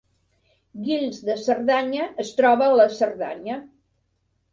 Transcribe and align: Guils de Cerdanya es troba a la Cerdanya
Guils 0.85 1.19
de 1.27 1.35
Cerdanya 1.41 2.07
es 2.23 2.31
troba 2.39 2.65
a 2.71 2.79
la 2.79 2.87
Cerdanya 2.95 3.59